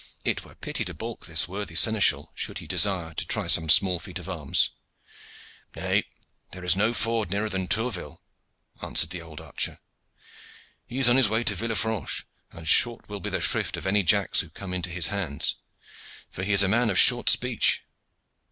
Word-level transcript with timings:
"It 0.25 0.43
were 0.43 0.55
pity 0.55 0.83
to 0.85 0.95
balk 0.95 1.27
this 1.27 1.47
worthy 1.47 1.75
seneschal, 1.75 2.31
should 2.33 2.57
he 2.57 2.65
desire 2.65 3.13
to 3.13 3.23
try 3.23 3.45
some 3.45 3.69
small 3.69 3.99
feat 3.99 4.17
of 4.17 4.27
arms." 4.27 4.71
"Nay, 5.75 6.01
there 6.53 6.65
is 6.65 6.75
no 6.75 6.91
ford 6.91 7.29
nearer 7.29 7.49
than 7.49 7.67
Tourville," 7.67 8.19
answered 8.81 9.11
the 9.11 9.21
old 9.21 9.39
archer. 9.39 9.79
"He 10.87 10.97
is 10.97 11.07
on 11.07 11.17
his 11.17 11.29
way 11.29 11.43
to 11.43 11.53
Villefranche, 11.53 12.25
and 12.51 12.67
short 12.67 13.09
will 13.09 13.19
be 13.19 13.29
the 13.29 13.41
shrift 13.41 13.77
of 13.77 13.85
any 13.85 14.01
Jacks 14.01 14.39
who 14.39 14.49
come 14.49 14.73
into 14.73 14.89
his 14.89 15.09
hands, 15.09 15.57
for 16.31 16.41
he 16.43 16.51
is 16.53 16.63
a 16.63 16.67
man 16.67 16.89
of 16.89 16.97
short 16.97 17.29
speech. 17.29 17.83